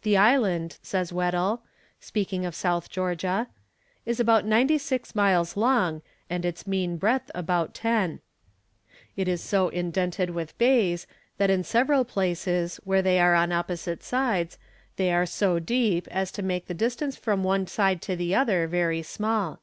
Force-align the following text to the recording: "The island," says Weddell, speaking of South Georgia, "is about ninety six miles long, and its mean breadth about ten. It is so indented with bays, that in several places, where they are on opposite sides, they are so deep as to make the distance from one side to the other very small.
"The 0.00 0.16
island," 0.16 0.78
says 0.82 1.12
Weddell, 1.12 1.62
speaking 2.00 2.46
of 2.46 2.54
South 2.54 2.88
Georgia, 2.88 3.48
"is 4.06 4.18
about 4.18 4.46
ninety 4.46 4.78
six 4.78 5.14
miles 5.14 5.58
long, 5.58 6.00
and 6.30 6.46
its 6.46 6.66
mean 6.66 6.96
breadth 6.96 7.30
about 7.34 7.74
ten. 7.74 8.20
It 9.14 9.28
is 9.28 9.42
so 9.42 9.68
indented 9.68 10.30
with 10.30 10.56
bays, 10.56 11.06
that 11.36 11.50
in 11.50 11.64
several 11.64 12.06
places, 12.06 12.78
where 12.84 13.02
they 13.02 13.20
are 13.20 13.34
on 13.34 13.52
opposite 13.52 14.02
sides, 14.02 14.56
they 14.96 15.12
are 15.12 15.26
so 15.26 15.58
deep 15.58 16.08
as 16.10 16.32
to 16.32 16.42
make 16.42 16.66
the 16.66 16.72
distance 16.72 17.16
from 17.18 17.44
one 17.44 17.66
side 17.66 18.00
to 18.00 18.16
the 18.16 18.34
other 18.34 18.66
very 18.66 19.02
small. 19.02 19.60